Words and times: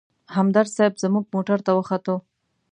همدرد 0.35 0.69
صیب 0.75 0.93
زموږ 1.03 1.25
موټر 1.33 1.59
ته 1.65 1.71
وختو. 1.77 2.15